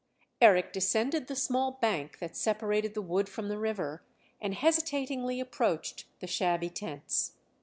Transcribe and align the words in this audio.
Eric 0.41 0.73
descended 0.73 1.27
the 1.27 1.35
small 1.35 1.73
bank 1.73 2.17
that 2.17 2.35
separated 2.35 2.95
the 2.95 3.03
wood 3.03 3.29
from 3.29 3.49
the 3.49 3.59
river 3.59 4.01
and 4.41 4.55
hesitatingly 4.55 5.39
approached 5.39 6.05
the 6.21 6.25
shabby 6.27 6.71
tents. 6.71 7.33